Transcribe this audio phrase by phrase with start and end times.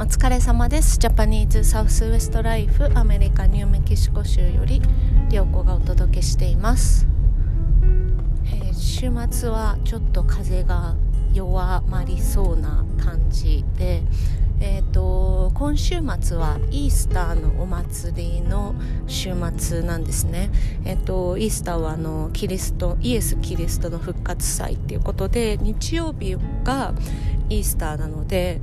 [0.00, 0.96] お疲れ様です。
[0.96, 4.80] ジャパニーズサウスウエストライフアメリカニューメキシコ州より
[5.30, 7.06] 良子がお届けしています、
[8.46, 10.96] えー、週末はちょっと風が
[11.34, 14.02] 弱まりそうな感じで
[14.62, 18.74] えーと、今週末はイースターのお祭りの
[19.06, 20.50] 週末なんですね、
[20.84, 26.94] えーと、イースターはあのキリストイエス・キリストの復活祭っていうことで日曜日が
[27.48, 28.60] イースターなので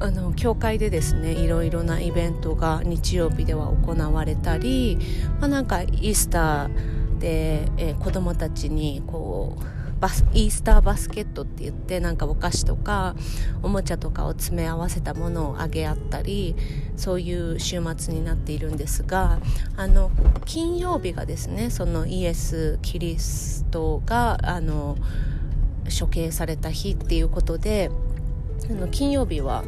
[0.00, 4.98] あの教会でですねいろいろなイベントが日曜日では行われたり、
[5.40, 9.64] まあ、なんかイースターで、えー、子供たちにこう
[10.00, 13.14] バスイースターバスケットって言ってなんかお菓子とか
[13.62, 16.56] おもちゃとかを詰め合わせたものをあげ合ったり
[16.96, 19.38] そういう週末になっているんですが
[19.76, 20.10] あの
[20.46, 24.96] 金曜日がですねそのイエス・キリストがあの
[26.00, 27.90] 処刑された日っていうことで
[28.68, 29.64] あの金曜日は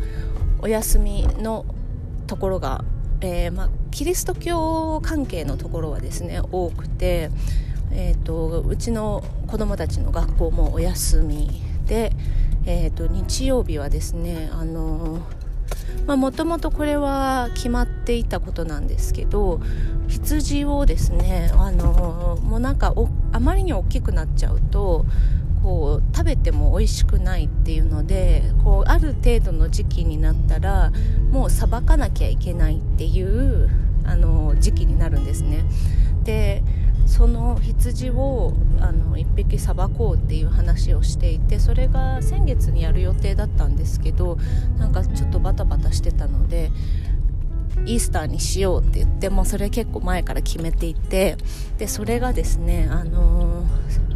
[0.60, 1.64] お休みの
[2.26, 2.84] ところが、
[3.20, 7.30] えーまキリスト教関係のところはですね多くて
[7.94, 12.12] えーと、うちの子供たちの学校もお休みで、
[12.64, 15.20] えーと、日曜日はですねあの
[16.06, 19.60] もともとこれは決まっていたことなんですけど
[20.08, 22.94] 羊をですねあのもうなんか
[23.30, 25.04] あまりに大きくなっちゃうと
[25.62, 30.92] こう食べても美味しくないっていうのでこうある程度の時期になったら
[31.30, 33.70] もうさばかなきゃいけないっていう
[34.04, 35.64] あの時期になるんですね。
[36.24, 36.62] で
[37.06, 44.38] その羊をあの1匹さばこうっていう話をしていてそれが先月にやる予定だったんですけど
[44.78, 46.70] なんかちょっとバタバタしてたので
[47.84, 51.36] イースターにしようって言ってもそれ結構前から決めていて
[51.78, 53.66] でそれがですねあの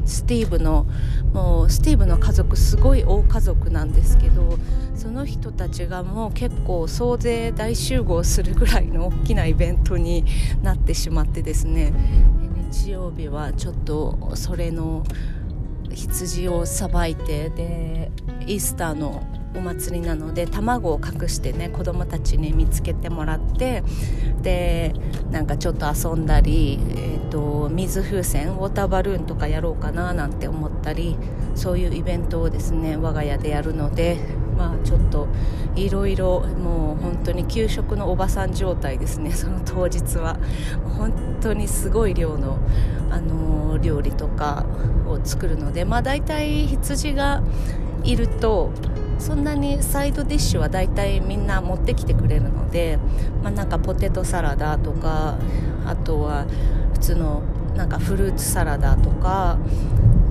[0.07, 0.87] スティーブの
[1.33, 4.59] もうスティーブの家族すごい大家族なんですけど
[4.95, 10.25] その人たちがもう結構総勢大集合するぐらいの大きなイベントに
[10.63, 11.93] なってしまってですね。
[12.71, 15.05] 日曜日はちょっとそれの
[15.93, 18.11] 羊をさばいてで
[18.47, 19.23] イースターの
[19.55, 23.83] お祭りなので卵を隠してね子供たちに見つけてもらって
[24.43, 24.95] で
[25.37, 31.19] なんかちょっと遊んだり、えーと、水風船ウォーターバルーンとかやろうかななんて思ったり
[31.55, 34.17] そういうイベントをですね我が家でやるので
[34.57, 35.29] まあちょっと
[35.75, 39.31] いろいろもう本当に給食のおばさん状態ですね。
[39.37, 40.39] その当日は。
[40.97, 42.57] 本当にすごい量の、
[43.11, 44.65] あのー、料理とか
[45.07, 47.43] を作るのでまあ大体羊が
[48.05, 48.71] いると
[49.19, 52.99] そんなにサイドディッシュは大体みんな持ってきてくれるので、
[53.43, 55.39] まあ、なんかポテトサラダとか
[55.87, 56.47] あとは
[56.93, 57.43] 普通の
[57.77, 59.59] なんかフルーツサラダとか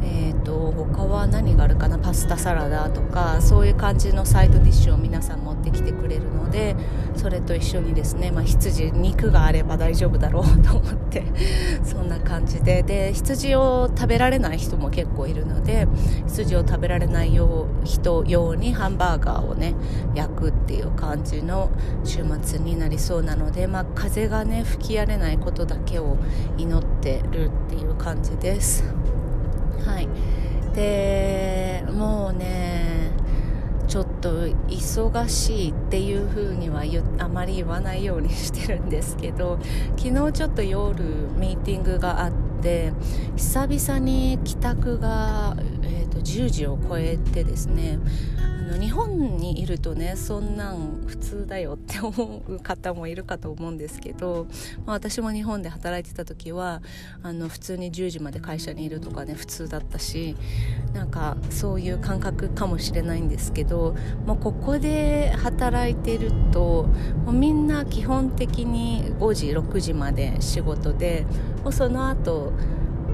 [0.08, 1.98] えーと、他は何があるかな？
[1.98, 6.76] パスタサラダとかそういう感じのサイドディッシュを皆さん持ってきてくれるので
[7.16, 11.24] それと一緒にですね、まあ、羊肉があれば大丈夫だろうと思って
[11.84, 15.88] そんな感じでで羊を食べられない人も結構いるので
[16.28, 19.74] 羊を食べられないよう人用にハンバーガーをね
[20.14, 21.72] 焼くっていう感じの
[22.04, 26.18] 週末になりそうなので、まあ、風がね吹き荒れないことだけを
[26.58, 28.84] 祈ってるっていう感じです。
[29.84, 30.08] はい。
[30.76, 33.12] でもうね
[33.88, 36.84] ちょっと忙しいっていう風には
[37.18, 39.60] あまり言わないようにしてるんですけど
[39.96, 41.04] 昨日ちょっと夜
[41.40, 42.32] ミーティングがあっ
[42.62, 42.92] て
[43.38, 48.00] 久々に帰宅が、えーと10時を超えてですね
[48.66, 54.48] の日本にいるとねそんなん普通だよって思う方もいるかと思うんですけど、
[54.86, 56.82] まあ、私も日本で働いてた時は
[57.24, 60.36] あの普通に10時まで会社にいるとかね普通だったし
[60.94, 63.96] なんかそういう感覚かもしれないんですけど
[64.26, 66.88] もうここで働いてると
[67.26, 71.26] もうみんな基本的に5時6時まで仕事で
[71.64, 72.54] もうその後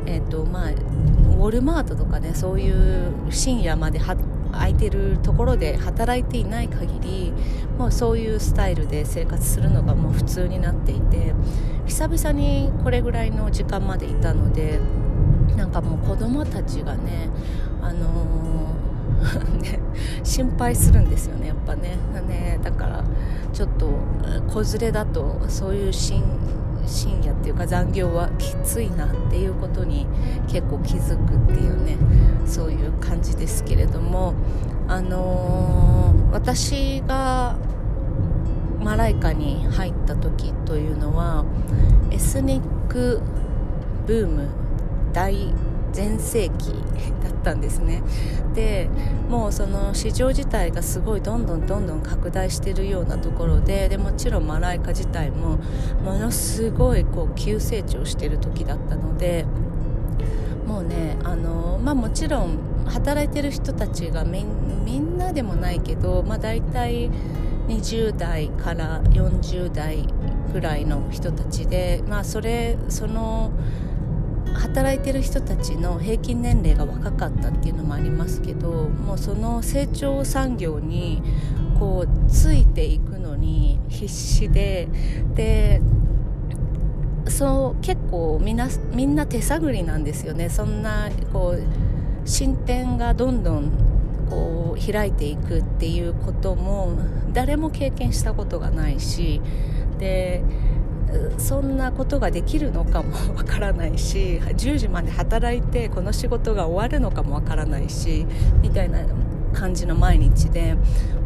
[0.06, 4.00] えーとまあ、ウォルマートとかねそういう深夜まで
[4.52, 7.34] 空いてるところで働いていない限り
[7.78, 11.34] もうそういうスタイルで生活するのがもう普通になっていて
[11.86, 14.80] 久々にこれぐらいの時間までいたので
[15.56, 17.30] なんかもう子供たちがね
[17.82, 18.42] あのー
[19.62, 19.80] ね、
[20.24, 21.98] 心配するんですよねやっぱね。
[22.28, 23.04] ねだから
[23.54, 23.88] ちょっと
[24.48, 26.24] 子連れだとそういう深
[26.88, 30.08] 深夜っていうか残業はきついなっていうことに
[30.48, 31.98] 結構気づくっていうね
[32.46, 34.34] そういう感じですけれども
[34.88, 37.58] あのー、私が
[38.80, 41.46] マライカに入った時というのは
[42.12, 43.22] エスニック
[44.06, 44.50] ブーム
[45.14, 45.54] 大
[45.92, 46.70] 全盛期
[47.24, 48.02] だったんですね。
[48.54, 48.90] で
[49.30, 55.58] もうその市場自体がすごいどんどんどんどん拡大してるようなところででもちろんマライカ自体も
[56.04, 59.46] ものすごいこう急成長してる時だったので
[60.68, 67.10] もうねあの、まあ、もちろん働いてる人たちがみんなでもないけど、まあ、大体
[67.68, 70.06] 20代から40代
[70.52, 73.52] ぐらいの人たちで、まあ、それその
[74.54, 81.22] 働いてる人たちの平均年齢が若かったっていうのもありますけどもうその成長産業に
[81.80, 84.88] こうついていくのに必死で
[85.34, 85.82] で
[87.28, 90.50] そう結構みんなみんな手探りなんですよね。
[90.50, 93.72] そんなこう進展がどんどん
[94.30, 96.94] こう開いていくっていうことも
[97.34, 99.42] 誰も経験したことがないし
[100.00, 100.44] で
[101.38, 108.26] そんなことができるのかも わからないし10時まで働いてこの仕事が終わるのかもわからないし
[108.62, 109.00] みたいな
[109.54, 110.76] 感じの毎日で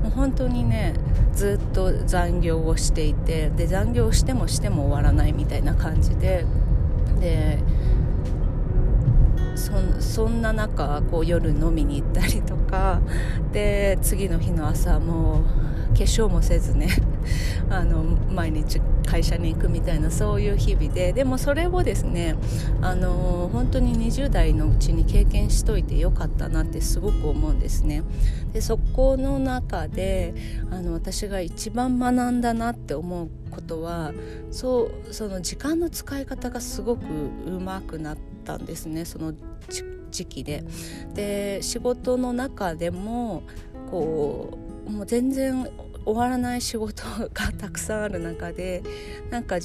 [0.04, 0.94] もう本当にね
[1.34, 6.46] ずっと残業をしていてで残業してもしても終わらないみたいな感じで
[7.20, 7.60] で
[10.00, 13.02] そんな中こう夜飲みに行ったりとか
[13.52, 15.44] で次の日の朝も
[15.90, 16.88] 化粧もせずね
[17.70, 22.36] あの毎日会社に行くみたいなそういう日々ででもそれをですね
[22.82, 28.04] あの本当に20代のうちに経験しといてよかったなってすごく思うんですね。
[28.54, 30.34] でそこの中で
[30.72, 34.14] あの私が一番学んだなって思うことは
[34.52, 37.06] そうその時間の使い方がすごく
[37.46, 39.34] うまくなったんですねその
[40.12, 40.64] 時期で。
[41.14, 43.44] で仕事の中でも
[43.92, 45.68] こうもう全然
[46.06, 47.04] 終わらない仕事
[47.34, 48.84] がたくさんある中で
[49.30, 49.58] なんか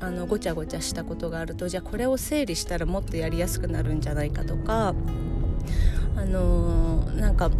[0.00, 4.94] あのごちゃごちゃしたことがあるとじゃあこれを整理したらもっとやりやすくなるんじゃないかとか
[6.16, 7.50] あのー、なんか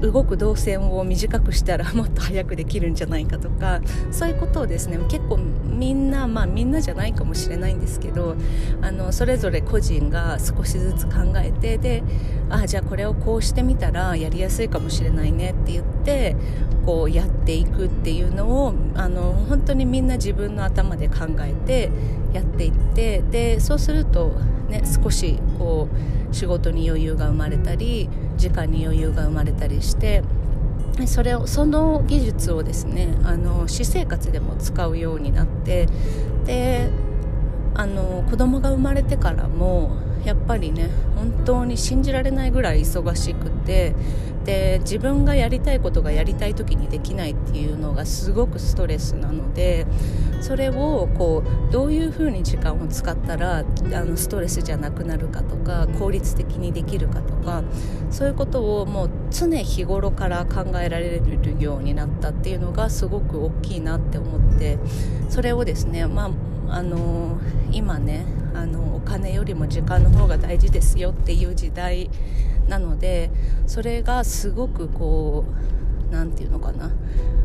[0.00, 3.80] 動く動線を短くしたら もっと早くできるんじゃないかとか
[4.10, 8.34] そういうことをですね結構みんなまあみんなじゃないかもしれないんですけど
[8.82, 12.02] あのそれぞれ個人が少しずつ考えてで
[12.50, 16.36] ああじゃあこれをこうしてみたらやりやすいかもしれないねって言って
[16.84, 21.90] こうやっていくっていうのをあの本当にみんな自分の頭で考えて
[22.32, 24.32] やっていってでそうすると、
[24.68, 25.88] ね、少しこ
[26.30, 30.22] う仕事に余裕が生まれたり時間に余裕が生まれたりして
[31.06, 35.86] それをその技術をですねあの私生活でも使うようになって
[36.44, 36.88] で
[37.74, 39.90] あの子供が生まれてからも
[40.24, 43.94] やっぱりね本当に信じられないぐらい忙しくて
[44.44, 49.86] で自分がやりたいことがやりたい時にできないっていうのがすごくストレスなので
[50.40, 53.64] それをこうどういうふうに時間を使ったらあ
[54.04, 57.62] のストレスじゃなくなるかとか効率的にできるかとか
[58.10, 64.78] そういうことをもう常日頃から考えられるようになったっていうのがすごく大きいなって思って
[65.28, 66.30] それをですね、ま
[66.68, 67.38] あ、あの
[67.70, 68.24] 今ね
[68.54, 72.10] あのお金よりも時間の方が大事ですよっていう時代
[72.68, 73.30] なので
[73.66, 75.44] それがすごくこ
[76.10, 76.90] う何て言うのかな。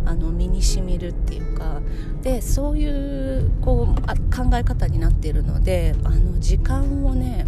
[0.06, 1.82] あの身にしみるっていうか。
[2.22, 7.46] でそういうこうあ考え方になっているのであの時間をね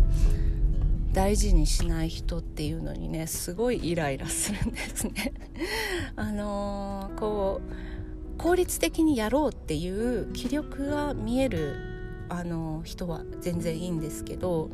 [1.13, 5.33] 大事にしない人っていうのにねすごいイライラするんですね。
[6.17, 11.94] あのー、こう効率的にやろうっていう気力が見える
[12.29, 14.69] あの人は全然いいんですけど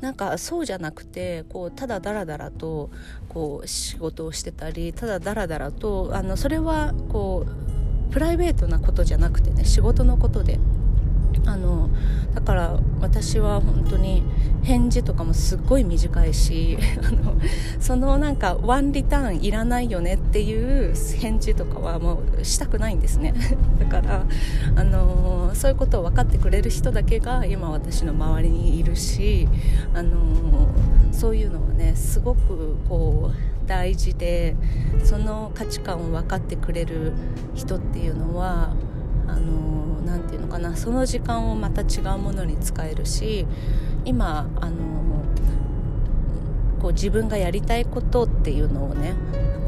[0.00, 2.90] なんかそうじゃなくてこうただだらだらと
[3.28, 7.46] こう仕事をしてたりただだらだらとあのそれはこ
[8.08, 10.58] うプライベートなことじゃなくてね仕事のことで。
[11.46, 11.90] あの
[12.32, 14.22] だから私は本当に
[14.64, 17.36] 返事とかもすっごい短いし あの
[17.78, 23.34] そのなんかワンリターンいらないよねっていう返事とかはもうしたくないんですね。
[23.78, 24.24] だから
[24.74, 29.48] あのそういうことを分かってくれる人だけが今私の周りにいるし
[29.94, 30.10] あの
[31.12, 34.56] そういうのはねすごくこう大事で
[35.02, 37.12] その価値観を分かってくれる
[37.54, 38.74] 人っていうのは
[39.26, 43.46] あのなて言うのかなその時間をまた違うものに使えるし
[44.04, 44.94] 今あの
[46.80, 49.14] こう自分がやりたいことっていうのをね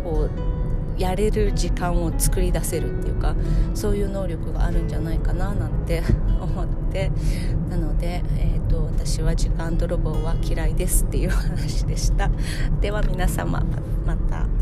[0.05, 3.35] こうやれる時間を作り出せるっていうか
[3.75, 6.03] そういう能力があるんじゃないかななんて
[6.41, 7.11] 思って
[7.71, 12.31] なので、えーと、私は時間泥棒は嫌いですっていう話でした
[12.81, 13.63] では皆様
[14.07, 14.56] また。